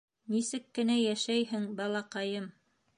—Нисек 0.35 0.65
кенә 0.79 0.95
йәшәйһең, 1.03 1.69
балаҡайым? 1.83 2.51